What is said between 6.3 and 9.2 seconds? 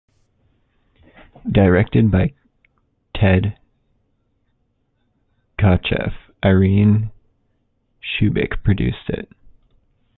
Irene Shubik produced